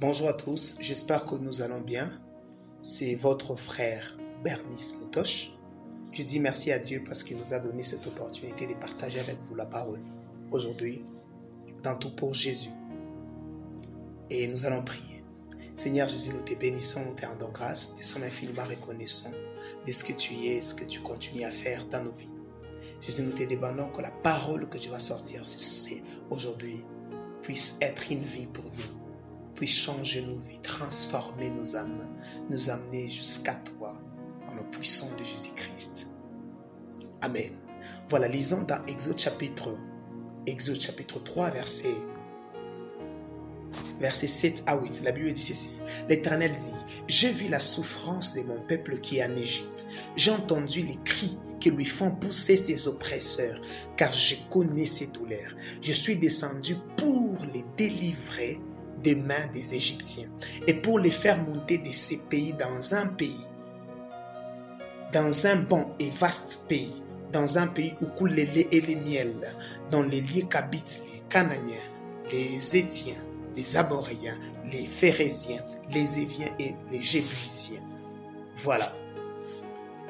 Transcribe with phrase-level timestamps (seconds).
[0.00, 2.10] Bonjour à tous, j'espère que nous allons bien.
[2.82, 5.50] C'est votre frère Bernice Moutoche.
[6.10, 9.36] Je dis merci à Dieu parce qu'il nous a donné cette opportunité de partager avec
[9.42, 10.00] vous la parole
[10.52, 11.04] aujourd'hui,
[11.82, 12.70] dans tout pour Jésus.
[14.30, 15.22] Et nous allons prier.
[15.74, 19.34] Seigneur Jésus, nous te bénissons, nous te rendons grâce, nous sommes infiniment reconnaissants
[19.86, 22.32] de ce que tu es et ce que tu continues à faire dans nos vies.
[23.02, 25.42] Jésus, nous te demandons que la parole que tu vas sortir
[26.30, 26.86] aujourd'hui
[27.42, 28.89] puisse être une vie pour nous
[29.60, 32.08] puisse changer nos vies, transformer nos âmes,
[32.48, 34.00] nous amener jusqu'à toi,
[34.48, 36.16] en le puissant de Jésus-Christ.
[37.20, 37.52] Amen.
[38.08, 39.76] Voilà, lisons dans Exode chapitre,
[40.46, 41.94] Exode chapitre 3, verset,
[44.00, 45.02] verset 7 à 8.
[45.04, 45.72] La Bible dit ceci.
[46.08, 46.72] L'Éternel dit,
[47.06, 49.88] j'ai vu la souffrance de mon peuple qui est en Égypte.
[50.16, 53.60] J'ai entendu les cris qui lui font pousser ses oppresseurs,
[53.98, 55.54] car je connais ses douleurs.
[55.82, 58.58] Je suis descendu pour les délivrer
[59.02, 60.28] des mains des Égyptiens
[60.66, 63.46] et pour les faire monter de ces pays dans un pays,
[65.12, 67.02] dans un bon et vaste pays,
[67.32, 69.34] dans un pays où coulent les lait et les miel,
[69.90, 71.76] dans les lieux qu'habitent les Cananéens,
[72.30, 73.14] les Étiens,
[73.56, 74.38] les Amoréens,
[74.70, 77.82] les Phérésiens, les Éviens et les Jébusiens.
[78.56, 78.92] Voilà.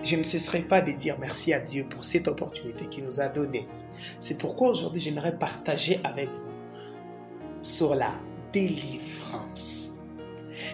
[0.03, 3.29] Je ne cesserai pas de dire merci à Dieu pour cette opportunité qu'il nous a
[3.29, 3.69] donnée.
[4.19, 6.51] C'est pourquoi aujourd'hui j'aimerais partager avec vous
[7.63, 8.13] sur la
[8.53, 9.99] délivrance.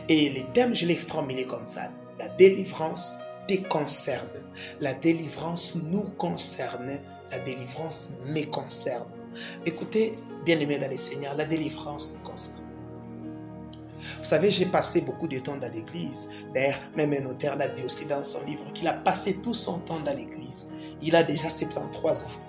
[0.09, 1.93] Et les thèmes, je les formulés comme ça.
[2.19, 4.43] La délivrance te concerne.
[4.81, 7.01] La délivrance nous concerne.
[7.31, 9.09] La délivrance me concerne.
[9.65, 12.63] Écoutez, bien-aimés dans les Seigneurs, la délivrance nous concerne.
[14.19, 16.31] Vous savez, j'ai passé beaucoup de temps dans l'église.
[16.55, 19.79] D'ailleurs, même un auteur l'a dit aussi dans son livre qu'il a passé tout son
[19.79, 20.73] temps dans l'église.
[21.03, 22.41] Il a déjà 73 ans.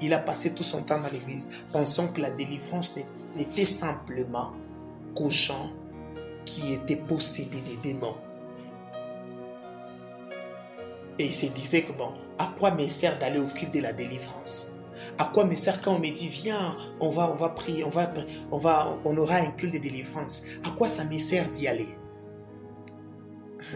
[0.00, 2.94] Il a passé tout son temps dans l'église, pensant que la délivrance
[3.34, 4.52] n'était simplement
[5.30, 5.70] gens
[6.44, 8.16] qui étaient possédés des démons.
[11.18, 13.92] Et il se disait que bon, à quoi me sert d'aller au culte de la
[13.92, 14.72] délivrance?
[15.18, 17.90] À quoi me sert quand on me dit viens, on va, on va prier, on
[17.90, 18.12] va,
[18.50, 20.44] on va, on aura un culte de délivrance?
[20.66, 21.88] À quoi ça me sert d'y aller?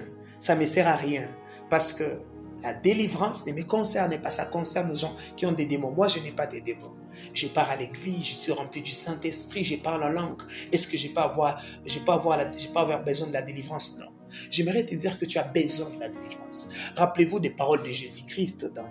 [0.40, 1.24] Ça me sert à rien.
[1.68, 2.22] Parce que
[2.62, 5.92] la délivrance ne me concerne pas, ça concerne les gens qui ont des démons.
[5.92, 6.92] Moi, je n'ai pas de démons.
[7.34, 10.42] Je pars à l'église, je suis rempli du Saint-Esprit, je parle la langue.
[10.72, 11.62] Est-ce que je n'ai pas, avoir,
[12.06, 12.38] pas, avoir
[12.74, 13.98] pas avoir besoin de la délivrance?
[13.98, 14.06] Non.
[14.50, 16.70] J'aimerais te dire que tu as besoin de la délivrance.
[16.96, 18.88] Rappelez-vous des paroles de Jésus-Christ dans,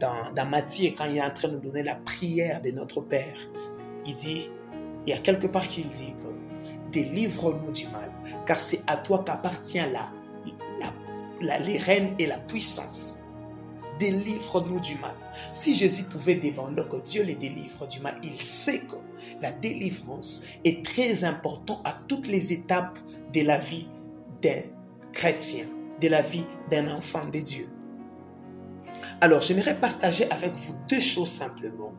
[0.00, 3.00] dans, dans Matthieu, quand il est en train de nous donner la prière de notre
[3.00, 3.36] Père.
[4.06, 4.50] Il dit,
[5.06, 8.10] il y a quelque part qu'il dit que délivre-nous du mal,
[8.46, 10.12] car c'est à toi qu'appartient la,
[11.40, 11.80] la, les
[12.18, 13.20] et la puissance
[14.00, 15.14] délivre-nous du mal.
[15.52, 18.96] Si Jésus pouvait demander que Dieu les délivre du mal, il sait que
[19.40, 22.98] la délivrance est très importante à toutes les étapes
[23.32, 23.88] de la vie
[24.42, 24.62] d'un
[25.12, 25.66] chrétien,
[26.00, 27.68] de la vie d'un enfant de Dieu.
[29.20, 31.92] Alors, j'aimerais partager avec vous deux choses simplement.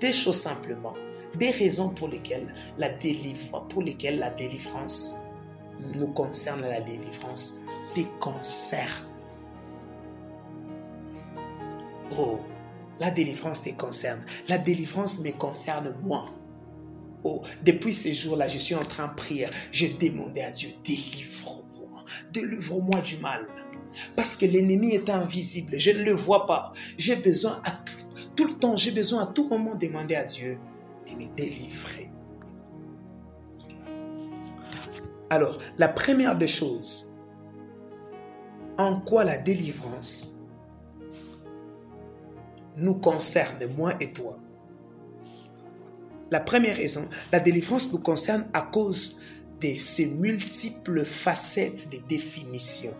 [0.00, 0.94] Deux choses simplement.
[1.38, 2.88] Des raisons pour lesquelles la
[3.68, 5.18] pour lesquelles la délivrance
[5.94, 7.60] nous concerne, la délivrance
[8.20, 9.06] cancers
[12.18, 12.40] Oh,
[13.00, 14.20] la délivrance te concerne.
[14.48, 16.30] La délivrance me concerne moi.
[17.24, 19.46] Oh, depuis ces jours-là, je suis en train de prier.
[19.72, 22.04] Je demandais à Dieu, délivre-moi.
[22.32, 23.46] Délivre-moi du mal.
[24.16, 25.78] Parce que l'ennemi est invisible.
[25.78, 26.72] Je ne le vois pas.
[26.96, 27.70] J'ai besoin à
[28.36, 30.58] tout le temps, j'ai besoin à tout moment de demander à Dieu
[31.08, 32.10] de me délivrer.
[35.30, 37.17] Alors, la première des choses,
[38.78, 40.38] en quoi la délivrance
[42.76, 44.38] nous concerne, moi et toi.
[46.30, 49.20] La première raison, la délivrance nous concerne à cause
[49.60, 52.94] de ces multiples facettes de définition.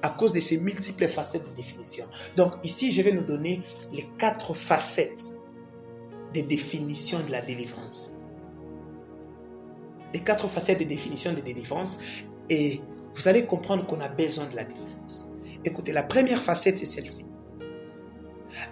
[0.00, 2.06] À cause de ces multiples facettes de définition.
[2.36, 5.38] Donc ici, je vais nous donner les quatre facettes
[6.34, 8.16] de définition de la délivrance.
[10.14, 12.00] Les quatre facettes de définition de délivrance
[12.48, 12.80] et
[13.18, 15.28] vous allez comprendre qu'on a besoin de la délivrance.
[15.64, 17.26] Écoutez, la première facette, c'est celle-ci.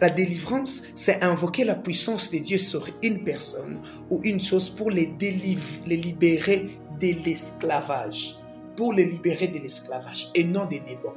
[0.01, 4.91] La délivrance, c'est invoquer la puissance de Dieu sur une personne ou une chose pour
[4.91, 8.37] les, les libérer de l'esclavage.
[8.77, 11.15] Pour les libérer de l'esclavage et non des démons,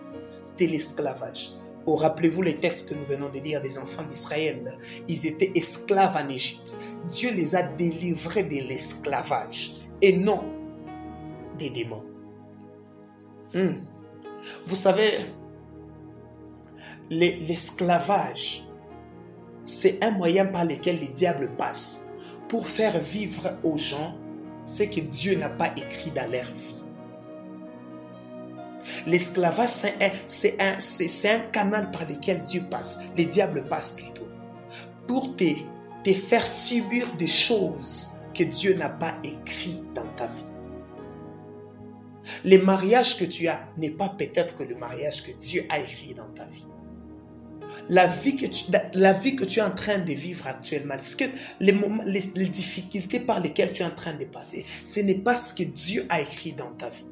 [0.57, 1.51] de l'esclavage.
[1.85, 4.77] Oh, rappelez-vous les textes que nous venons de lire des enfants d'Israël.
[5.07, 6.77] Ils étaient esclaves en Égypte.
[7.07, 10.43] Dieu les a délivrés de l'esclavage et non
[11.57, 12.08] des démons.
[13.53, 13.81] Hmm.
[14.65, 15.25] Vous savez,
[17.09, 18.67] l'esclavage,
[19.65, 22.11] c'est un moyen par lequel les diables passent
[22.47, 24.15] pour faire vivre aux gens
[24.69, 26.85] c'est que Dieu n'a pas écrit dans leur vie.
[29.07, 29.69] L'esclavage,
[30.27, 34.27] c'est un, canal par lequel Dieu passe, les diables passent plutôt,
[35.07, 35.45] pour te,
[36.03, 40.48] te faire subir des choses que Dieu n'a pas écrites dans ta vie.
[42.45, 46.13] Le mariage que tu as n'est pas peut-être que le mariage que Dieu a écrit
[46.13, 46.65] dans ta vie.
[47.89, 51.15] La vie, que tu, la vie que tu es en train de vivre actuellement, ce
[51.15, 51.25] que
[51.59, 51.73] les,
[52.35, 55.63] les, difficultés par lesquelles tu es en train de passer, ce n'est pas ce que
[55.63, 57.05] Dieu a écrit dans ta vie.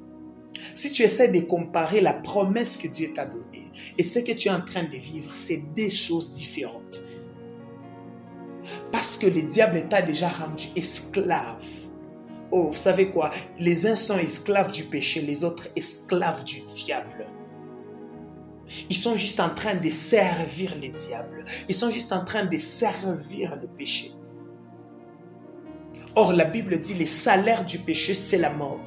[0.76, 4.50] Si tu essaies de comparer la promesse que Dieu t'a donnée et ce que tu
[4.50, 7.02] es en train de vivre, c'est des choses différentes.
[8.92, 11.87] Parce que le diable t'a déjà rendu esclave.
[12.52, 13.32] Oh, vous savez quoi?
[13.60, 17.28] Les uns sont esclaves du péché, les autres esclaves du diable.
[18.90, 21.46] Ils sont juste en train de servir le diable.
[21.68, 24.12] Ils sont juste en train de servir le péché.
[26.16, 28.82] Or, la Bible dit, le salaire du péché, c'est la mort.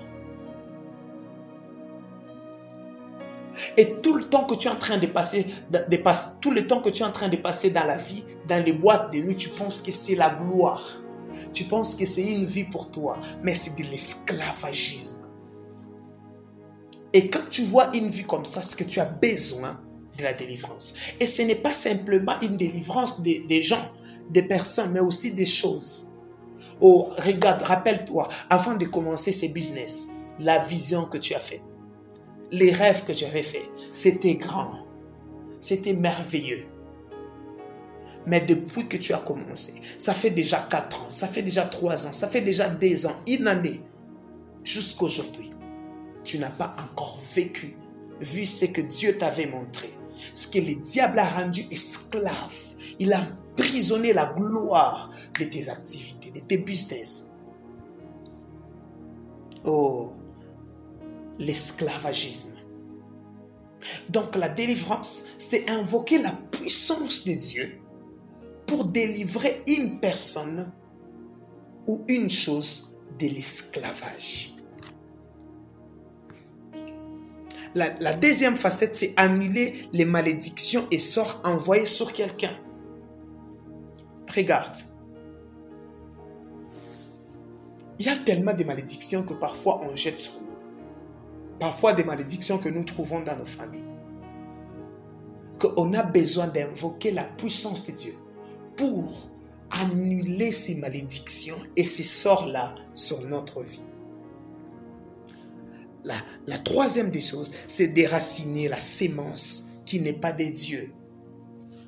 [3.77, 5.47] Et tout le temps que tu es en train de, passer,
[6.41, 8.73] tout le temps que tu es en train de passer dans la vie, dans les
[8.73, 11.00] boîtes de nuit, tu penses que c'est la gloire.
[11.53, 15.29] Tu penses que c'est une vie pour toi, mais c'est de l'esclavagisme.
[17.13, 19.81] Et quand tu vois une vie comme ça, c'est que tu as besoin
[20.17, 20.95] de la délivrance.
[21.19, 23.91] Et ce n'est pas simplement une délivrance des, gens,
[24.31, 26.13] des personnes, mais aussi des choses.
[26.81, 31.63] Oh, regarde, rappelle-toi, avant de commencer ces business, la vision que tu as faite
[32.53, 34.87] les rêves que j'avais faits, c'était grand,
[35.61, 36.67] c'était merveilleux.
[38.27, 42.07] Mais depuis que tu as commencé, ça fait déjà 4 ans, ça fait déjà 3
[42.07, 43.81] ans, ça fait déjà 2 ans, une année,
[44.63, 45.51] jusqu'aujourd'hui,
[46.23, 47.77] tu n'as pas encore vécu,
[48.21, 49.91] vu ce que Dieu t'avait montré,
[50.35, 52.75] ce que le diable a rendu esclave.
[52.99, 53.21] Il a
[53.53, 57.33] emprisonné la gloire de tes activités, de tes business.
[59.65, 60.13] Oh,
[61.39, 62.59] l'esclavagisme.
[64.11, 67.81] Donc la délivrance, c'est invoquer la puissance de Dieu
[68.71, 70.73] pour délivrer une personne
[71.89, 74.55] ou une chose de l'esclavage.
[77.75, 82.57] La, deuxième facette, c'est annuler les malédictions et sorts envoyés sur quelqu'un.
[84.33, 84.77] Regarde.
[87.99, 90.47] Il y a tellement de malédictions que parfois on jette sur nous
[91.59, 93.85] parfois des malédictions que nous trouvons dans nos familles.
[95.59, 98.15] Qu'on a besoin d'invoquer la puissance de Dieu
[98.81, 99.13] pour
[99.71, 103.83] annuler ces malédictions et ces sorts-là sur notre vie.
[106.03, 110.95] La, troisième des choses, c'est déraciner la sémence qui n'est pas de Dieu.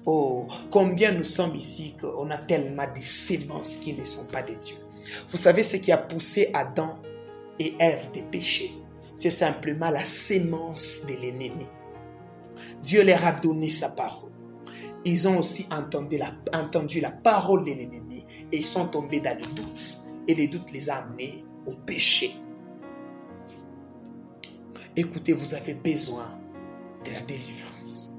[0.05, 4.53] Oh, combien nous sommes ici qu'on a tellement de sémences qui ne sont pas de
[4.55, 4.77] Dieu.
[5.29, 7.01] Vous savez ce qui a poussé Adam
[7.59, 8.73] et Ève des péchés?
[9.17, 11.67] C'est simplement la sémence de l'ennemi.
[12.83, 14.32] Dieu leur a donné sa parole.
[15.05, 16.19] Ils ont aussi entendu
[17.01, 19.81] la, parole de l'ennemi et ils sont tombés dans le doute.
[20.29, 22.33] Et le doute les a amenés au péché.
[24.95, 26.39] Écoutez, vous avez besoin
[27.05, 28.19] de la délivrance.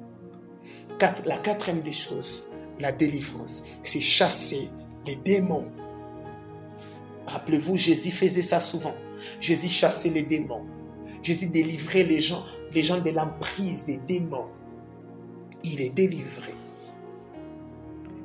[1.26, 4.70] La quatrième des choses, la délivrance, c'est chasser
[5.06, 5.68] les démons.
[7.28, 8.96] Rappelez-vous, Jésus faisait ça souvent.
[9.40, 10.66] Jésus chassait les démons.
[11.22, 14.50] Jésus délivrait les gens, les gens de l'emprise des démons.
[15.64, 16.54] Il est délivré.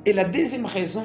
[0.09, 1.03] Et la deuxième raison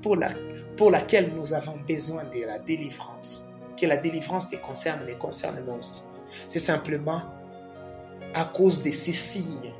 [0.00, 0.30] pour, la,
[0.76, 5.60] pour laquelle nous avons besoin de la délivrance, que la délivrance te concerne, mais concerne
[5.66, 6.02] moi aussi,
[6.46, 7.20] c'est simplement
[8.32, 9.72] à cause de ces signes.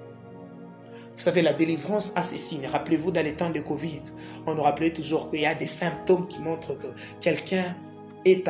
[1.13, 2.67] Vous savez, la délivrance a ces signes.
[2.67, 4.03] Rappelez-vous, dans les temps de Covid,
[4.45, 6.89] on nous rappelait toujours qu'il y a des symptômes qui montrent que
[7.21, 7.77] quelqu'un
[8.25, 8.43] est,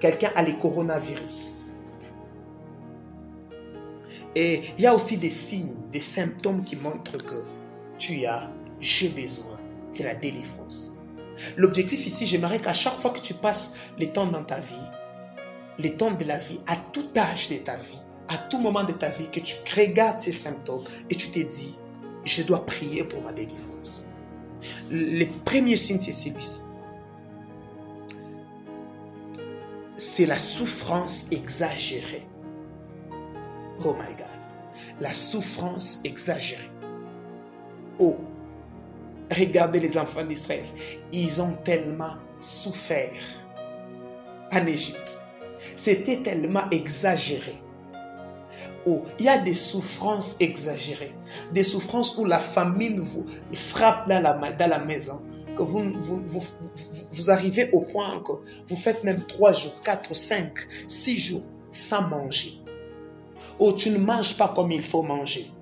[0.00, 1.52] quelqu'un a le coronavirus.
[4.34, 7.44] Et il y a aussi des signes, des symptômes qui montrent que
[7.98, 8.50] tu as,
[8.80, 9.49] j'ai besoin
[9.98, 10.92] de la délivrance.
[11.56, 14.74] L'objectif ici, j'aimerais qu'à chaque fois que tu passes les temps dans ta vie,
[15.78, 18.92] les temps de la vie, à tout âge de ta vie, à tout moment de
[18.92, 21.76] ta vie, que tu regardes ces symptômes et tu te dis,
[22.24, 24.06] je dois prier pour ma délivrance.
[24.90, 26.60] Le premier signe, c'est celui-ci.
[29.96, 32.26] C'est la souffrance exagérée.
[33.84, 34.26] Oh my God.
[35.00, 36.70] La souffrance exagérée.
[37.98, 38.16] Oh.
[39.36, 40.64] Regardez les enfants d'Israël.
[41.12, 43.12] Ils ont tellement souffert
[44.52, 45.20] en Égypte.
[45.76, 47.60] C'était tellement exagéré.
[48.86, 51.14] Oh, il y a des souffrances exagérées.
[51.52, 55.22] Des souffrances où la famine vous frappe dans la, maison.
[55.56, 56.22] que vous, vous,
[57.10, 58.32] vous, arrivez au point que
[58.66, 60.52] vous faites même 3 jours, 4, 5,
[60.88, 62.54] 6 jours sans manger.
[63.58, 65.52] Ou tu ne manges pas comme il faut manger.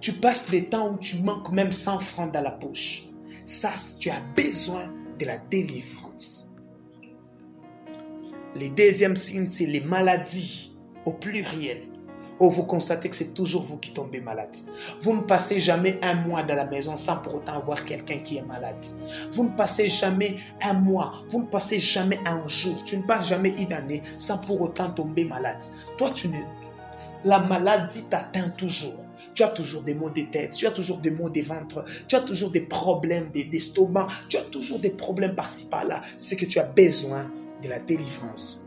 [0.00, 3.04] Tu passes des temps où tu manques même 100 francs dans la poche.
[3.44, 6.52] Ça, tu as besoin de la délivrance.
[8.54, 11.88] Les deuxièmes signes, c'est les maladies au pluriel.
[12.40, 14.54] Ou vous constatez que c'est toujours vous qui tombez malade.
[15.00, 18.36] Vous ne passez jamais un mois dans la maison sans pour autant avoir quelqu'un qui
[18.36, 18.84] est malade.
[19.32, 23.28] Vous ne passez jamais un mois, vous ne passez jamais un jour, tu ne passes
[23.28, 25.62] jamais une année sans pour autant tomber malade.
[25.96, 26.38] Toi, tu ne...
[27.24, 29.04] La maladie t'atteint toujours.
[29.38, 32.16] Tu as toujours des maux de tête, tu as toujours des maux de ventre, tu
[32.16, 36.02] as toujours des problèmes d'estomac, tu as toujours des problèmes par-ci par-là.
[36.16, 37.30] C'est que tu as besoin
[37.62, 38.66] de la délivrance.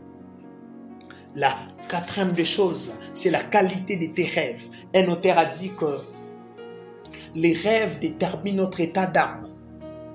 [1.34, 1.54] La
[1.90, 4.70] quatrième des choses, c'est la qualité de tes rêves.
[4.94, 5.98] Un auteur a dit que
[7.34, 9.46] les rêves déterminent notre état d'âme.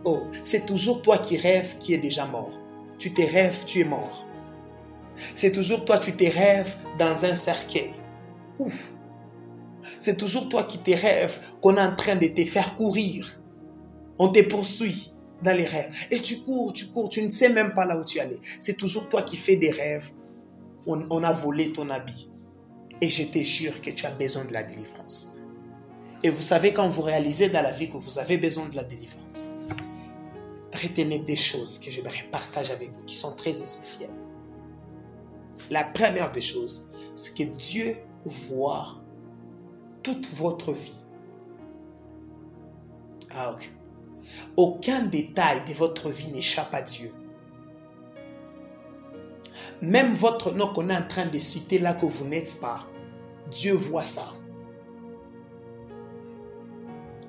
[0.06, 2.58] Oh, c'est toujours toi qui rêves qui est déjà mort.
[2.98, 4.26] Tu te rêves, tu es mort.
[5.36, 7.94] C'est toujours toi, tu te rêves dans un cercueil.
[8.58, 8.97] Ouf.
[10.00, 13.39] C'est toujours toi qui te rêves qu'on est en train de te faire courir.
[14.20, 15.13] On te poursuit
[15.44, 15.96] dans les rêves.
[16.12, 18.39] Et tu cours, tu cours, tu ne sais même pas là où tu allais.
[18.60, 20.12] C'est toujours toi qui fais des rêves
[20.88, 22.30] on, a volé ton habit.
[23.01, 25.34] Et je te jure que tu as besoin de la délivrance.
[26.24, 28.84] Et vous savez, quand vous réalisez dans la vie que vous avez besoin de la
[28.84, 29.51] délivrance,
[30.74, 34.10] retenez des choses que j'aimerais partager avec vous qui sont très essentielles.
[35.70, 39.04] La première des choses, c'est que Dieu voit
[40.34, 40.96] votre vie.
[43.32, 43.56] Ah,
[44.56, 47.14] Aucun détail de votre vie n'échappe à Dieu.
[49.82, 52.88] Même votre nom qu'on est en train de citer là que vous n'êtes pas,
[53.52, 54.26] Dieu voit ça.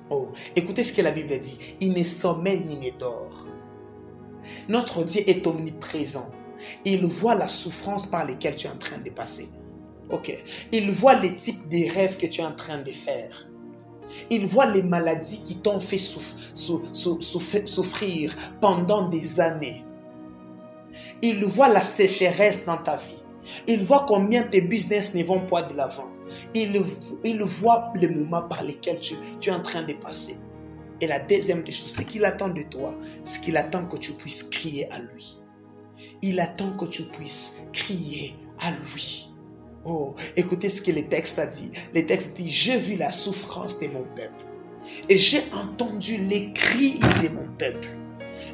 [0.09, 1.75] Oh, écoutez ce que la Bible dit.
[1.79, 3.45] Il ne sommeille ni ne dort.
[4.67, 6.31] Notre Dieu est omniprésent.
[6.83, 9.49] Il voit la souffrance par laquelle tu es en train de passer.
[10.71, 13.47] Il voit les types de rêves que tu es en train de faire.
[14.29, 15.99] Il voit les maladies qui t'ont fait
[17.65, 19.85] souffrir pendant des années.
[21.21, 23.23] Il voit la sécheresse dans ta vie.
[23.67, 26.07] Il voit combien tes business ne vont pas de l'avant.
[26.53, 26.79] Il,
[27.43, 30.37] voit les moments par lesquels tu, tu es en train de passer.
[31.01, 34.11] Et la deuxième des choses, c'est qu'il attend de toi, c'est qu'il attend que tu
[34.13, 35.39] puisses crier à lui.
[36.21, 39.28] Il attend que tu puisses crier à lui.
[39.85, 41.71] Oh, écoutez ce que le texte a dit.
[41.93, 44.45] Le texte dit, j'ai vu la souffrance de mon peuple
[45.07, 47.89] et j'ai entendu les cris de mon peuple.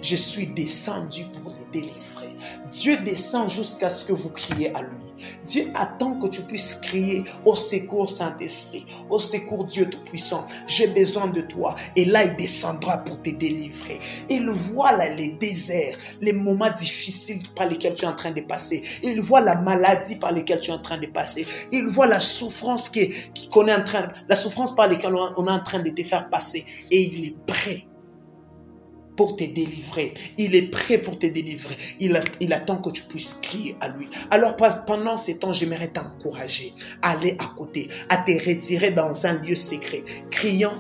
[0.02, 2.36] Je suis descendu pour les délivrer.
[2.72, 5.05] Dieu descend jusqu'à ce que vous criez à lui.
[5.46, 10.46] Dieu attend que tu puisses crier au secours Saint-Esprit, au secours Dieu Tout-Puissant.
[10.68, 11.76] J'ai besoin de toi.
[11.96, 14.00] Et là, il descendra pour te délivrer.
[14.30, 18.84] Il voit les déserts, les moments difficiles par lesquels tu es en train de passer.
[19.04, 21.46] Il voit la maladie par lesquelles tu es en train de passer.
[21.72, 22.92] Il voit la souffrance
[23.52, 26.66] qu'on en train, la souffrance par laquelle on est en train de te faire passer.
[26.92, 27.88] Et il est prêt
[29.16, 30.14] pour te délivrer.
[30.38, 31.76] Il est prêt pour te délivrer.
[32.00, 34.08] Il, attend que tu puisses crier à lui.
[34.32, 34.56] Alors
[34.86, 39.56] pendant ces temps, j'aimerais t'encourager à aller à côté, à te retirer dans un lieu
[39.56, 40.78] secret, criant,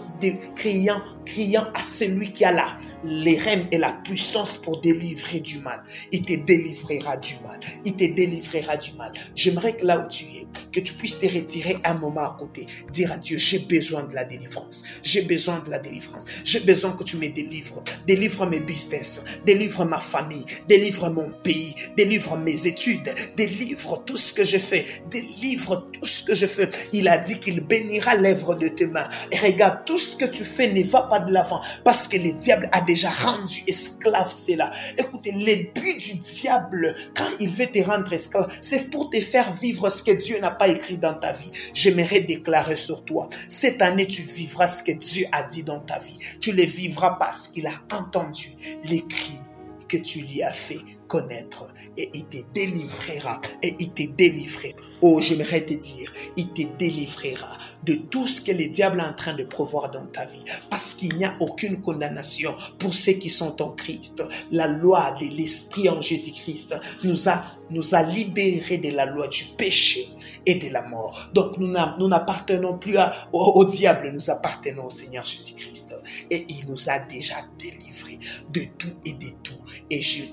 [0.55, 2.65] criant, criant à celui qui a la,
[3.03, 5.83] les rênes et la puissance pour délivrer du mal.
[6.11, 7.59] Il te délivrera du mal.
[7.83, 9.11] Il te délivrera du mal.
[9.35, 12.67] J'aimerais que là où tu es, que tu puisses te retirer un moment à côté.
[12.91, 14.83] Dire à Dieu, j'ai besoin de la délivrance.
[15.03, 16.25] J'ai besoin de la délivrance.
[16.43, 17.83] J'ai besoin que tu me délivres.
[18.07, 19.23] Délivre mes business.
[19.45, 20.45] Délivre ma famille.
[20.67, 21.75] Délivre mon pays.
[21.97, 23.09] Délivre mes études.
[23.37, 24.85] Délivre tout ce que je fais.
[25.09, 26.69] Délivre tout ce que je fais.
[26.91, 29.07] Il a dit qu'il bénira l'œuvre de tes mains.
[29.41, 32.69] Regarde, tout ce que tu fais ne va pas de l'avant parce que le diable
[32.71, 34.71] a déjà rendu esclave cela.
[34.97, 39.51] Écoutez, le but du diable quand il veut te rendre esclave, c'est pour te faire
[39.53, 41.51] vivre ce que Dieu n'a pas écrit dans ta vie.
[41.73, 45.99] J'aimerais déclarer sur toi, cette année tu vivras ce que Dieu a dit dans ta
[45.99, 46.17] vie.
[46.39, 48.51] Tu le vivras parce qu'il a entendu
[48.83, 49.39] les cris
[49.87, 54.69] que tu lui as fait connaître et il te délivrera et il te délivrera.
[55.01, 59.13] Oh, j'aimerais te dire, il te délivrera de tout ce que le diable est en
[59.13, 63.29] train de prévoir dans ta vie parce qu'il n'y a aucune condamnation pour ceux qui
[63.29, 64.23] sont en Christ.
[64.51, 69.43] La loi de l'Esprit en Jésus-Christ nous a nous a libérés de la loi du
[69.57, 70.09] péché
[70.45, 71.29] et de la mort.
[71.33, 71.67] Donc nous
[72.07, 72.97] n'appartenons plus
[73.33, 75.95] au, diable, nous appartenons au Seigneur Jésus-Christ.
[76.29, 78.19] Et il nous a déjà délivrés
[78.51, 79.53] de tout et de tout.
[79.89, 80.25] Et je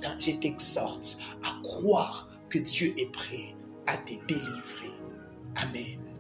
[0.63, 3.57] t'exhorte à croire que Dieu est prêt
[3.89, 4.93] à te délivrer.
[5.57, 6.12] Amen.